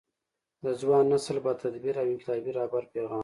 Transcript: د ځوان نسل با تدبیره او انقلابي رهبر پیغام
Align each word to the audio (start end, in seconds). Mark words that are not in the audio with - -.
د 0.63 0.65
ځوان 0.81 1.03
نسل 1.13 1.37
با 1.45 1.51
تدبیره 1.63 1.99
او 2.03 2.09
انقلابي 2.13 2.51
رهبر 2.59 2.83
پیغام 2.93 3.19